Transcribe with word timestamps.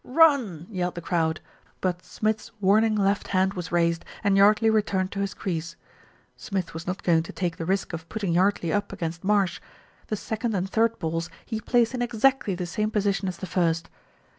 "Run!" 0.03 0.65
yelled 0.71 0.95
the 0.95 1.01
crowd; 1.01 1.41
but 1.79 2.03
Smith's 2.03 2.49
warning 2.59 2.95
left 2.95 3.27
hand 3.27 3.53
was 3.53 3.71
raised, 3.71 4.03
and 4.23 4.35
Yardley 4.35 4.67
returned 4.71 5.11
to 5.11 5.19
his 5.19 5.35
crease. 5.35 5.75
Smith 6.35 6.73
was 6.73 6.87
not 6.87 7.03
going 7.03 7.21
to 7.21 7.31
take 7.31 7.57
the 7.57 7.67
risk 7.67 7.93
of 7.93 8.09
putting 8.09 8.33
Yardley 8.33 8.73
up 8.73 8.91
against 8.91 9.23
Marsh. 9.23 9.59
The 10.07 10.15
second 10.17 10.55
and 10.55 10.67
third 10.67 10.97
balls 10.97 11.29
he 11.45 11.61
placed 11.61 11.93
in 11.93 12.01
exactly 12.01 12.55
the 12.55 12.65
same 12.65 12.89
position 12.89 13.27
as 13.27 13.37
the 13.37 13.45
first. 13.45 13.91